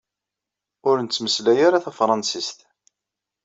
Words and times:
Ur 0.89 0.95
nettmeslay 0.99 1.59
ara 1.67 1.83
tafṛansist. 1.85 2.59